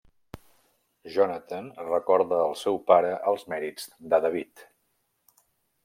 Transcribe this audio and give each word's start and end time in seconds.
Jonathan 1.15 1.67
recorda 1.89 2.41
al 2.47 2.57
seu 2.63 2.81
pare 2.91 3.13
els 3.33 3.47
mèrits 3.55 3.89
de 4.15 4.25
David. 4.27 4.67